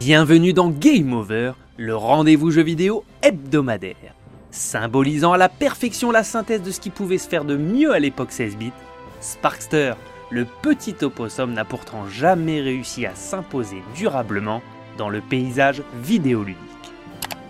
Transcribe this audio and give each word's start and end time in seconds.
Bienvenue 0.00 0.54
dans 0.54 0.70
Game 0.70 1.12
Over, 1.12 1.52
le 1.76 1.94
rendez-vous 1.94 2.50
jeu 2.50 2.62
vidéo 2.62 3.04
hebdomadaire. 3.20 4.14
Symbolisant 4.50 5.34
à 5.34 5.36
la 5.36 5.50
perfection 5.50 6.10
la 6.10 6.24
synthèse 6.24 6.62
de 6.62 6.70
ce 6.70 6.80
qui 6.80 6.88
pouvait 6.88 7.18
se 7.18 7.28
faire 7.28 7.44
de 7.44 7.54
mieux 7.58 7.92
à 7.92 7.98
l'époque 7.98 8.32
16 8.32 8.56
bits, 8.56 8.72
Sparkster, 9.20 9.92
le 10.30 10.46
petit 10.62 10.94
opossum 11.02 11.52
n'a 11.52 11.66
pourtant 11.66 12.08
jamais 12.08 12.62
réussi 12.62 13.04
à 13.04 13.14
s'imposer 13.14 13.82
durablement 13.94 14.62
dans 14.96 15.10
le 15.10 15.20
paysage 15.20 15.82
vidéoludique. 16.02 16.56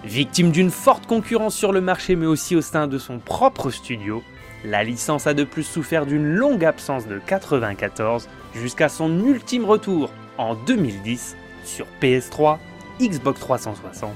Victime 0.02 0.50
d'une 0.50 0.72
forte 0.72 1.06
concurrence 1.06 1.54
sur 1.54 1.70
le 1.70 1.80
marché 1.80 2.16
mais 2.16 2.26
aussi 2.26 2.56
au 2.56 2.62
sein 2.62 2.88
de 2.88 2.98
son 2.98 3.20
propre 3.20 3.70
studio, 3.70 4.24
la 4.64 4.82
licence 4.82 5.28
a 5.28 5.34
de 5.34 5.44
plus 5.44 5.62
souffert 5.62 6.04
d'une 6.04 6.26
longue 6.26 6.64
absence 6.64 7.06
de 7.06 7.20
94 7.24 8.28
jusqu'à 8.56 8.88
son 8.88 9.24
ultime 9.24 9.66
retour 9.66 10.10
en 10.36 10.56
2010 10.56 11.36
sur 11.70 11.86
PS3, 12.02 12.58
Xbox 13.00 13.40
360 13.40 14.10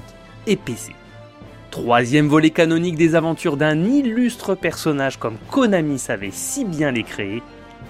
et 0.47 0.55
PC. 0.55 0.93
Troisième 1.71 2.27
volet 2.27 2.51
canonique 2.51 2.95
des 2.95 3.15
aventures 3.15 3.57
d'un 3.57 3.83
illustre 3.83 4.55
personnage 4.55 5.17
comme 5.17 5.37
Konami 5.49 5.99
savait 5.99 6.31
si 6.31 6.65
bien 6.65 6.91
les 6.91 7.03
créer, 7.03 7.41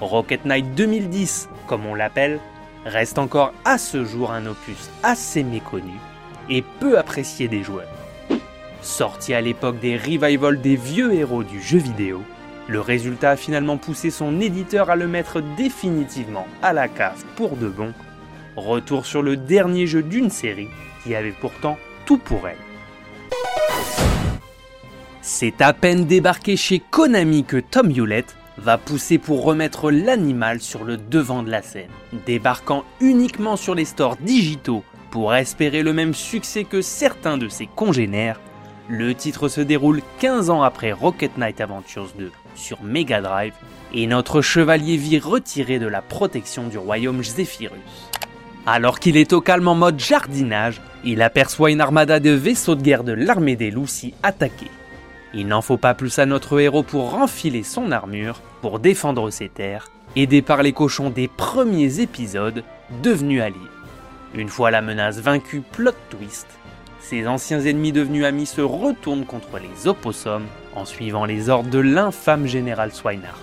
Rocket 0.02 0.46
Knight 0.46 0.74
2010, 0.76 1.50
comme 1.68 1.86
on 1.86 1.96
l'appelle, 1.96 2.40
reste 2.86 3.18
encore 3.18 3.54
à 3.64 3.78
ce 3.78 4.05
jour 4.05 4.32
un 4.32 4.46
opus 4.46 4.90
assez 5.04 5.44
méconnu 5.44 5.94
et 6.50 6.63
peu 6.80 6.98
apprécié 6.98 7.48
des 7.48 7.63
joueurs. 7.63 7.88
Sorti 8.82 9.34
à 9.34 9.41
l'époque 9.41 9.80
des 9.80 9.98
revivals 9.98 10.62
des 10.62 10.76
vieux 10.76 11.13
héros 11.13 11.44
du 11.44 11.62
jeu 11.62 11.80
vidéo, 11.80 12.22
le 12.68 12.82
résultat 12.82 13.32
a 13.32 13.36
finalement 13.36 13.77
poussé 13.77 14.10
son 14.10 14.40
éditeur 14.41 14.90
à 14.90 14.96
le 14.96 15.08
mettre 15.08 15.41
définitivement 15.58 16.48
à 16.63 16.74
la 16.74 16.88
cave 16.88 17.24
pour 17.36 17.55
de 17.58 17.68
bon. 17.68 17.94
Retour 18.55 19.05
sur 19.05 19.22
le 19.22 19.36
dernier 19.36 19.86
jeu 19.86 20.02
d'une 20.02 20.30
série 20.30 20.70
qui 21.04 21.13
avait 21.13 21.34
pourtant 21.34 21.77
tout 22.05 22.18
pour 22.18 22.48
elle. 22.48 22.57
C'est 25.21 25.62
à 25.62 25.74
peine 25.74 26.05
débarqué 26.05 26.55
chez 26.55 26.79
Konami 26.79 27.44
que 27.44 27.57
Tom 27.57 27.91
Hewlett 27.91 28.35
va 28.57 28.77
pousser 28.77 29.18
pour 29.18 29.44
remettre 29.44 29.91
l'animal 29.91 30.62
sur 30.62 30.84
le 30.84 30.98
devant 30.98 31.44
de 31.44 31.52
la 31.52 31.62
scène, 31.62 31.90
débarquant 32.26 32.85
uniquement 33.02 33.57
sur 33.57 33.76
les 33.76 33.85
stores 33.85 34.16
digitaux 34.18 34.84
pour 35.12 35.35
espérer 35.35 35.84
le 35.84 35.94
même 35.94 36.13
succès 36.13 36.63
que 36.63 36.82
certains 36.82 37.38
de 37.38 37.49
ses 37.49 37.68
congénères. 37.68 38.40
Le 38.88 39.13
titre 39.16 39.49
se 39.49 39.62
déroule 39.62 40.01
15 40.20 40.49
ans 40.49 40.62
après 40.62 40.91
Rocket 40.91 41.38
Knight 41.38 41.60
Adventures 41.60 42.13
2 42.18 42.32
sur 42.54 42.84
Mega 42.84 43.20
Drive 43.20 43.54
et 43.94 44.07
notre 44.07 44.41
chevalier 44.41 44.96
vit 44.96 45.20
retiré 45.20 45.79
de 45.79 45.88
la 45.88 46.01
protection 46.01 46.68
du 46.68 46.77
royaume 46.77 47.24
Zephyrus. 47.24 48.12
Alors 48.68 48.99
qu'il 48.99 49.16
est 49.16 49.32
au 49.34 49.41
calme 49.41 49.68
en 49.68 49.76
mode 49.76 49.99
jardinage, 49.99 50.82
il 51.04 51.21
aperçoit 51.21 51.70
une 51.70 51.82
armada 51.82 52.20
de 52.20 52.32
vaisseaux 52.32 52.74
de 52.74 52.82
guerre 52.82 53.04
de 53.04 53.12
l'armée 53.12 53.55
des 53.55 53.70
loups 53.70 53.85
s'y 53.85 54.16
attaquer. 54.24 54.72
Il 55.35 55.48
n'en 55.48 55.62
faut 55.62 55.77
pas 55.77 55.94
plus 55.94 56.18
à 56.18 56.26
notre 56.26 56.60
héros 56.60 56.82
pour 56.82 57.12
renfiler 57.12 57.62
son 57.62 57.91
armure, 57.91 58.41
pour 58.62 58.80
défendre 58.80 59.30
ses 59.30 59.49
terres, 59.49 59.90
aidé 60.16 60.41
par 60.41 60.63
les 60.63 60.74
cochons 60.74 61.12
des 61.12 61.27
premiers 61.27 61.99
épisodes, 61.99 62.63
devenus 63.04 63.41
alliés. 63.41 63.55
Une 64.34 64.50
fois 64.50 64.72
la 64.72 64.81
menace 64.81 65.19
vaincue, 65.19 65.62
plot 65.62 65.91
twist, 66.09 66.47
ses 67.07 67.28
anciens 67.28 67.62
ennemis 67.62 67.91
devenus 67.91 68.25
amis 68.25 68.47
se 68.47 68.62
retournent 68.62 69.25
contre 69.25 69.59
les 69.59 69.88
opossums 69.88 70.47
en 70.75 70.85
suivant 70.85 71.25
les 71.25 71.50
ordres 71.50 71.69
de 71.69 71.78
l'infâme 71.78 72.47
général 72.47 72.91
Swinehart. 72.91 73.38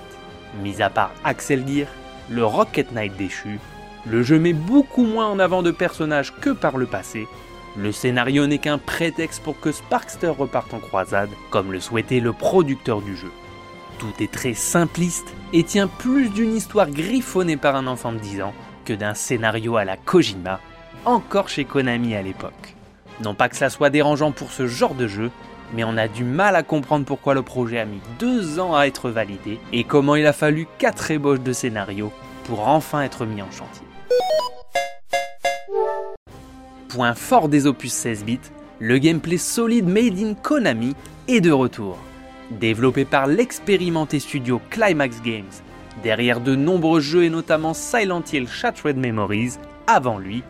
Mis 0.65 0.83
à 0.83 0.91
part 0.91 1.13
Axel 1.23 1.65
Gear, 1.69 1.87
le 2.29 2.45
Rocket 2.45 2.91
Knight 2.91 3.17
déchu, 3.17 3.61
le 4.07 4.23
jeu 4.23 4.39
met 4.39 4.53
beaucoup 4.53 5.05
moins 5.05 5.29
en 5.29 5.39
avant 5.39 5.63
de 5.63 5.71
personnages 5.71 6.35
que 6.41 6.51
par 6.51 6.77
le 6.77 6.87
passé. 6.87 7.29
Le 7.77 7.93
scénario 7.93 8.47
n'est 8.47 8.59
qu'un 8.59 8.79
prétexte 8.79 9.43
pour 9.43 9.59
que 9.61 9.73
Sparkster 9.73 10.29
reparte 10.29 10.75
en 10.75 10.79
croisade, 10.79 11.31
comme 11.51 11.73
le 11.73 11.81
souhaitait 11.81 12.21
le 12.21 12.33
producteur 12.33 13.01
du 13.01 13.17
jeu. 13.17 13.31
Tout 13.99 14.13
est 14.21 14.31
très 14.31 14.55
simpliste 14.55 15.33
et 15.53 15.63
tient 15.63 15.87
plus 15.87 16.29
d'une 16.29 16.55
histoire 16.57 16.91
griffonnée 16.91 17.57
par 17.57 17.77
un 17.77 17.87
enfant 17.87 18.13
de 18.13 18.19
10 18.19 18.43
ans 18.43 18.55
que 18.85 18.93
d'un 18.93 19.15
scénario 19.15 19.77
à 19.77 19.85
la 19.85 19.97
Kojima, 19.97 20.61
encore 21.05 21.49
chez 21.49 21.65
Konami 21.65 22.15
à 22.15 22.23
l'époque. 22.23 22.75
Non 23.21 23.35
pas 23.35 23.49
que 23.49 23.57
ça 23.57 23.71
soit 23.71 23.91
dérangeant 23.91 24.33
pour 24.33 24.51
ce 24.51 24.67
genre 24.67 24.95
de 24.95 25.07
jeu, 25.07 25.31
mais 25.73 25.85
on 25.85 25.97
a 25.97 26.09
du 26.09 26.25
mal 26.25 26.57
à 26.57 26.63
comprendre 26.63 27.07
pourquoi 27.07 27.35
le 27.35 27.43
projet 27.43 27.79
a 27.79 27.85
mis 27.85 28.01
deux 28.19 28.59
ans 28.59 28.75
à 28.75 28.87
être 28.87 29.11
validé 29.11 29.61
et 29.73 29.85
comment 29.85 30.17
il 30.17 30.27
a 30.27 30.33
fallu 30.33 30.67
quatre 30.79 31.11
ébauches 31.11 31.41
de 31.41 31.53
scénario 31.53 32.13
pour 32.45 32.69
enfin 32.69 33.03
être 33.03 33.25
mis 33.25 33.41
en 33.41 33.51
chantier. 33.51 33.87
Point 36.93 37.15
fort 37.15 37.49
des 37.49 37.67
opus 37.67 37.91
16 37.91 38.25
bits, 38.27 38.39
le 38.79 38.99
gameplay 38.99 39.39
solide 39.39 39.89
made 39.89 40.19
in 40.19 40.35
Konami 40.35 40.95
est 41.27 41.41
de 41.41 41.51
retour. 41.51 41.97
Développé 42.51 43.07
par 43.07 43.27
l'expérimenté 43.27 44.19
studio 44.19 44.61
Climax 44.69 45.23
Games, 45.23 45.51
derrière 46.03 46.39
de 46.39 46.55
nombreux 46.55 47.01
jeux 47.01 47.25
et 47.25 47.31
notamment 47.31 47.73
Silent 47.73 48.23
Hill 48.31 48.47
Shattered 48.47 48.99
Memories, 48.99 49.55
avant 49.87 50.19
lui, 50.19 50.43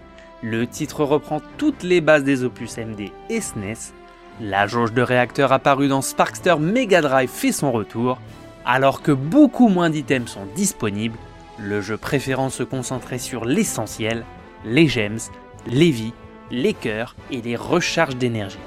le 0.42 0.66
titre 0.66 1.04
reprend 1.04 1.40
toutes 1.58 1.84
les 1.84 2.00
bases 2.00 2.24
des 2.24 2.42
opus 2.42 2.76
MD 2.76 3.12
et 3.30 3.40
SNES. 3.40 3.92
La 4.40 4.66
jauge 4.66 4.92
de 4.92 5.02
réacteurs 5.02 5.52
apparue 5.52 5.86
dans 5.86 6.02
Sparkster 6.02 6.56
Mega 6.58 7.02
Drive 7.02 7.30
fait 7.30 7.52
son 7.52 7.70
retour, 7.70 8.18
alors 8.64 9.00
que 9.02 9.12
beaucoup 9.12 9.68
moins 9.68 9.90
d'items 9.90 10.32
sont 10.32 10.46
disponibles, 10.56 11.18
le 11.60 11.80
jeu 11.80 11.96
préférant 11.96 12.50
se 12.50 12.64
concentrer 12.64 13.18
sur 13.18 13.44
l'essentiel, 13.44 14.24
les 14.64 14.88
gems, 14.88 15.20
les 15.68 15.92
vies, 15.92 16.14
les 16.52 16.74
cœurs 16.74 17.16
et 17.30 17.40
les 17.40 17.56
recharges 17.56 18.16
d'énergie. 18.16 18.58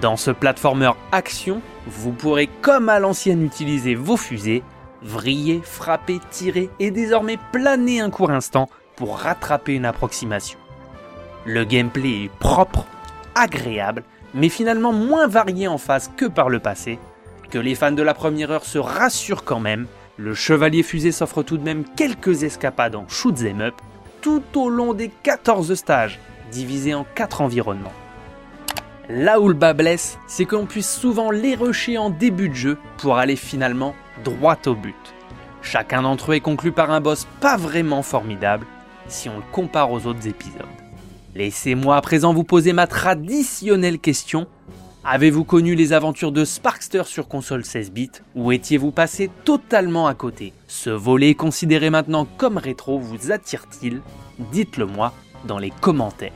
Dans 0.00 0.16
ce 0.16 0.30
platformer 0.30 0.92
action, 1.10 1.62
vous 1.86 2.12
pourrez 2.12 2.48
comme 2.60 2.90
à 2.90 3.00
l'ancienne 3.00 3.42
utiliser 3.42 3.94
vos 3.94 4.18
fusées, 4.18 4.62
vriller, 5.02 5.60
frapper, 5.64 6.20
tirer 6.30 6.68
et 6.78 6.90
désormais 6.90 7.38
planer 7.52 8.00
un 8.00 8.10
court 8.10 8.30
instant 8.30 8.68
pour 8.96 9.18
rattraper 9.18 9.74
une 9.74 9.86
approximation. 9.86 10.58
Le 11.46 11.64
gameplay 11.64 12.24
est 12.24 12.30
propre, 12.38 12.84
agréable, 13.34 14.02
mais 14.34 14.50
finalement 14.50 14.92
moins 14.92 15.26
varié 15.26 15.68
en 15.68 15.78
face 15.78 16.10
que 16.16 16.26
par 16.26 16.50
le 16.50 16.58
passé. 16.58 16.98
Que 17.50 17.58
les 17.58 17.74
fans 17.74 17.92
de 17.92 18.02
la 18.02 18.12
première 18.12 18.50
heure 18.50 18.64
se 18.66 18.78
rassurent 18.78 19.44
quand 19.44 19.60
même, 19.60 19.86
le 20.18 20.34
Chevalier 20.34 20.82
Fusée 20.82 21.12
s'offre 21.12 21.42
tout 21.42 21.56
de 21.56 21.64
même 21.64 21.84
quelques 21.96 22.42
escapades 22.42 22.96
en 22.96 23.08
shoot'em 23.08 23.62
up 23.62 23.74
tout 24.20 24.42
au 24.56 24.68
long 24.68 24.92
des 24.92 25.10
14 25.22 25.74
stages, 25.74 26.18
divisés 26.50 26.94
en 26.94 27.04
4 27.14 27.40
environnements. 27.40 27.92
Là 29.08 29.40
où 29.40 29.48
le 29.48 29.54
bas 29.54 29.72
blesse, 29.72 30.18
c'est 30.26 30.44
qu'on 30.44 30.66
puisse 30.66 30.94
souvent 30.94 31.30
les 31.30 31.54
rusher 31.54 31.96
en 31.96 32.10
début 32.10 32.50
de 32.50 32.54
jeu 32.54 32.78
pour 32.98 33.16
aller 33.16 33.36
finalement 33.36 33.94
droit 34.22 34.58
au 34.66 34.74
but. 34.74 35.14
Chacun 35.62 36.02
d'entre 36.02 36.32
eux 36.32 36.34
est 36.34 36.40
conclu 36.40 36.72
par 36.72 36.90
un 36.90 37.00
boss 37.00 37.26
pas 37.40 37.56
vraiment 37.56 38.02
formidable, 38.02 38.66
si 39.06 39.28
on 39.28 39.36
le 39.36 39.44
compare 39.50 39.92
aux 39.92 40.06
autres 40.06 40.26
épisodes. 40.28 40.66
Laissez-moi 41.34 41.96
à 41.96 42.00
présent 42.00 42.34
vous 42.34 42.44
poser 42.44 42.72
ma 42.72 42.86
traditionnelle 42.86 43.98
question. 43.98 44.46
Avez-vous 45.04 45.44
connu 45.44 45.74
les 45.74 45.92
aventures 45.92 46.32
de 46.32 46.44
Sparkster 46.44 47.04
sur 47.04 47.28
console 47.28 47.64
16 47.64 47.92
bits 47.92 48.10
ou 48.34 48.52
étiez-vous 48.52 48.90
passé 48.90 49.30
totalement 49.44 50.06
à 50.06 50.14
côté? 50.14 50.52
Ce 50.66 50.90
volet 50.90 51.34
considéré 51.34 51.88
maintenant 51.88 52.26
comme 52.36 52.58
rétro 52.58 52.98
vous 52.98 53.32
attire-t-il? 53.32 54.02
Dites-le 54.52 54.84
moi 54.84 55.14
les 55.56 55.70
commentaires. 55.70 56.32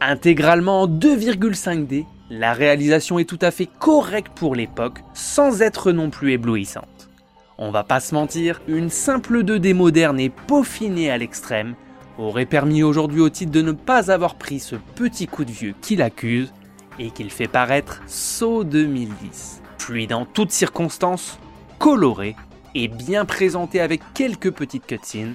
Intégralement 0.00 0.82
en 0.82 0.86
2,5D, 0.86 2.04
la 2.30 2.52
réalisation 2.52 3.18
est 3.18 3.28
tout 3.28 3.38
à 3.40 3.50
fait 3.50 3.68
correcte 3.80 4.32
pour 4.36 4.54
l'époque, 4.54 5.00
sans 5.14 5.62
être 5.62 5.90
non 5.90 6.10
plus 6.10 6.32
éblouissante. 6.32 7.10
On 7.58 7.70
va 7.70 7.84
pas 7.84 8.00
se 8.00 8.14
mentir, 8.14 8.60
une 8.68 8.90
simple 8.90 9.42
2D 9.42 9.74
moderne 9.74 10.20
et 10.20 10.28
peaufinée 10.28 11.10
à 11.10 11.18
l'extrême 11.18 11.74
aurait 12.18 12.46
permis 12.46 12.82
aujourd'hui 12.82 13.20
au 13.20 13.28
titre 13.28 13.52
de 13.52 13.62
ne 13.62 13.72
pas 13.72 14.10
avoir 14.10 14.36
pris 14.36 14.60
ce 14.60 14.76
petit 14.76 15.26
coup 15.26 15.44
de 15.44 15.50
vieux 15.50 15.74
qui 15.80 15.96
l'accuse 15.96 16.52
et 16.98 17.10
qu'il 17.10 17.30
fait 17.30 17.48
paraître 17.48 18.02
saut 18.06 18.64
2010. 18.64 19.62
Fluide 19.78 20.10
dans 20.10 20.24
toutes 20.24 20.52
circonstances, 20.52 21.38
coloré 21.78 22.36
et 22.74 22.88
bien 22.88 23.24
présenté 23.24 23.80
avec 23.80 24.00
quelques 24.14 24.50
petites 24.50 24.86
cutscenes, 24.86 25.34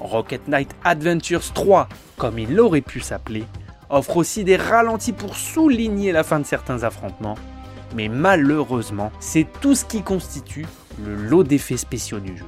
Rocket 0.00 0.48
Knight 0.48 0.74
Adventures 0.84 1.52
3, 1.52 1.88
comme 2.16 2.38
il 2.38 2.58
aurait 2.58 2.80
pu 2.80 3.00
s'appeler, 3.00 3.44
offre 3.88 4.16
aussi 4.16 4.42
des 4.42 4.56
ralentis 4.56 5.12
pour 5.12 5.36
souligner 5.36 6.12
la 6.12 6.24
fin 6.24 6.40
de 6.40 6.46
certains 6.46 6.82
affrontements, 6.82 7.36
mais 7.94 8.08
malheureusement, 8.08 9.12
c'est 9.20 9.46
tout 9.60 9.74
ce 9.74 9.84
qui 9.84 10.02
constitue 10.02 10.66
le 11.04 11.14
lot 11.14 11.44
d'effets 11.44 11.76
spéciaux 11.76 12.20
du 12.20 12.36
jeu. 12.36 12.46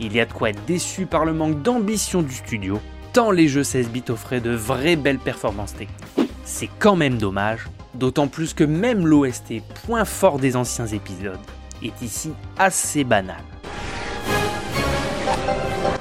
Il 0.00 0.14
y 0.14 0.20
a 0.20 0.26
de 0.26 0.32
quoi 0.32 0.50
être 0.50 0.64
déçu 0.66 1.06
par 1.06 1.24
le 1.24 1.32
manque 1.32 1.62
d'ambition 1.62 2.22
du 2.22 2.34
studio, 2.34 2.80
tant 3.12 3.30
les 3.30 3.48
jeux 3.48 3.64
16 3.64 3.88
bits 3.88 4.04
offraient 4.10 4.40
de 4.40 4.50
vraies 4.50 4.96
belles 4.96 5.18
performances 5.18 5.74
techniques. 5.74 6.30
C'est 6.44 6.70
quand 6.78 6.96
même 6.96 7.18
dommage, 7.18 7.68
d'autant 7.94 8.28
plus 8.28 8.54
que 8.54 8.64
même 8.64 9.06
l'OST, 9.06 9.62
point 9.86 10.04
fort 10.04 10.38
des 10.38 10.56
anciens 10.56 10.86
épisodes, 10.86 11.38
est 11.82 12.02
ici 12.02 12.32
assez 12.58 13.04
banal. 13.04 13.42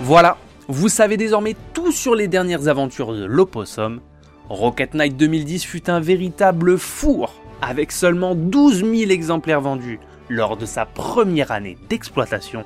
Voilà, 0.01 0.37
vous 0.67 0.89
savez 0.89 1.17
désormais 1.17 1.55
tout 1.73 1.91
sur 1.91 2.15
les 2.15 2.27
dernières 2.27 2.67
aventures 2.67 3.13
de 3.13 3.25
l'Opossum. 3.25 4.01
Rocket 4.49 4.93
Knight 4.93 5.17
2010 5.17 5.65
fut 5.65 5.89
un 5.89 5.99
véritable 5.99 6.77
four, 6.77 7.33
avec 7.61 7.91
seulement 7.91 8.35
12 8.35 8.85
000 8.85 9.11
exemplaires 9.11 9.61
vendus 9.61 9.99
lors 10.29 10.57
de 10.57 10.65
sa 10.65 10.85
première 10.85 11.51
année 11.51 11.77
d'exploitation, 11.89 12.63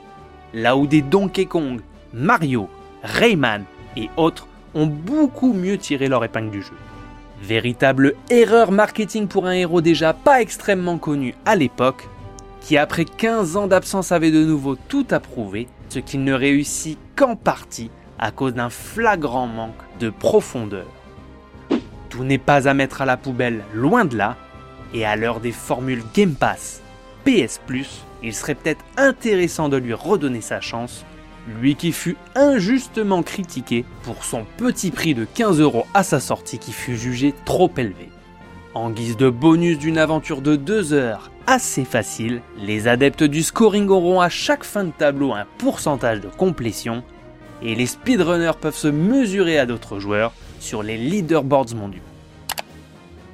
là 0.54 0.76
où 0.76 0.88
des 0.88 1.02
Donkey 1.02 1.46
Kong, 1.46 1.82
Mario, 2.14 2.70
Rayman 3.04 3.64
et 3.96 4.10
autres 4.18 4.48
ont 4.74 4.88
beaucoup 4.88 5.54
mieux 5.54 5.78
tiré 5.78 6.08
leur 6.08 6.24
épingle 6.24 6.52
du 6.52 6.62
jeu. 6.62 6.74
Véritable 7.42 8.14
erreur 8.30 8.72
marketing 8.72 9.28
pour 9.28 9.48
un 9.48 9.54
héros 9.54 9.82
déjà 9.82 10.14
pas 10.14 10.42
extrêmement 10.42 10.98
connu 10.98 11.34
à 11.46 11.56
l'époque, 11.56 12.08
qui 12.62 12.78
après 12.78 13.06
15 13.06 13.58
ans 13.58 13.68
d'absence 13.68 14.12
avait 14.12 14.32
de 14.32 14.46
nouveau 14.46 14.76
tout 14.76 15.06
approuvé, 15.12 15.68
ce 15.90 16.00
qu'il 16.00 16.24
ne 16.24 16.34
réussit 16.34 16.98
qu'en 17.16 17.36
partie 17.36 17.92
à 18.18 18.32
cause 18.32 18.54
d'un 18.54 18.70
flagrant 18.70 19.48
manque 19.48 19.74
de 20.00 20.10
profondeur. 20.10 20.86
Tout 22.10 22.24
n'est 22.24 22.38
pas 22.38 22.70
à 22.70 22.74
mettre 22.74 23.02
à 23.02 23.06
la 23.06 23.18
poubelle, 23.18 23.64
loin 23.74 24.06
de 24.06 24.16
là, 24.16 24.38
et 24.94 25.06
à 25.06 25.16
l'heure 25.16 25.40
des 25.40 25.52
formules 25.52 26.04
Game 26.14 26.36
Pass, 26.36 26.82
PS 27.26 27.60
Plus, 27.66 28.04
il 28.24 28.34
serait 28.34 28.56
peut-être 28.56 28.84
intéressant 28.98 29.70
de 29.70 29.78
lui 29.78 29.94
redonner 29.94 30.42
sa 30.42 30.62
chance, 30.62 31.06
lui 31.60 31.76
qui 31.76 31.92
fut 31.92 32.18
injustement 32.36 33.24
critiqué 33.24 33.86
pour 34.04 34.24
son 34.24 34.46
petit 34.58 34.92
prix 34.92 35.16
de 35.16 35.26
15 35.26 35.60
euros 35.60 35.88
à 35.94 36.04
sa 36.04 36.20
sortie 36.20 36.60
qui 36.60 36.72
fut 36.72 36.96
jugé 36.96 37.34
trop 37.46 37.72
élevé. 37.78 38.10
En 38.74 38.90
guise 38.90 39.18
de 39.18 39.30
bonus 39.30 39.78
d'une 39.78 39.98
aventure 39.98 40.42
de 40.42 40.56
2 40.56 40.94
heures 40.94 41.30
assez 41.46 41.84
facile, 41.84 42.42
les 42.58 42.88
adeptes 42.88 43.24
du 43.24 43.44
scoring 43.44 43.90
auront 43.90 44.22
à 44.22 44.30
chaque 44.30 44.64
fin 44.64 44.86
de 44.86 44.92
tableau 44.92 45.34
un 45.34 45.46
pourcentage 45.58 46.22
de 46.22 46.30
complétion 46.30 47.04
et 47.62 47.76
les 47.76 47.86
speedrunners 47.86 48.58
peuvent 48.62 48.78
se 48.78 48.88
mesurer 48.88 49.60
à 49.60 49.66
d'autres 49.66 50.00
joueurs 50.00 50.32
sur 50.62 50.84
les 50.84 50.98
leaderboards 50.98 51.76
mondiaux. 51.76 52.02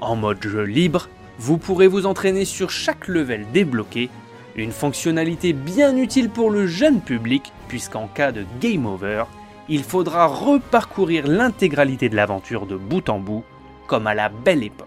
En 0.01 0.15
mode 0.15 0.41
jeu 0.41 0.63
libre, 0.63 1.07
vous 1.37 1.59
pourrez 1.59 1.87
vous 1.87 2.07
entraîner 2.07 2.43
sur 2.43 2.71
chaque 2.71 3.07
level 3.07 3.45
débloqué, 3.53 4.09
une 4.55 4.71
fonctionnalité 4.71 5.53
bien 5.53 5.95
utile 5.97 6.31
pour 6.31 6.49
le 6.49 6.65
jeune 6.65 6.99
public 6.99 7.53
puisqu'en 7.67 8.07
cas 8.07 8.31
de 8.31 8.43
game 8.59 8.87
over, 8.87 9.25
il 9.69 9.83
faudra 9.83 10.25
reparcourir 10.25 11.27
l'intégralité 11.27 12.09
de 12.09 12.15
l'aventure 12.15 12.65
de 12.65 12.75
bout 12.75 13.07
en 13.07 13.19
bout, 13.19 13.43
comme 13.85 14.07
à 14.07 14.15
la 14.15 14.29
belle 14.29 14.63
époque. 14.63 14.86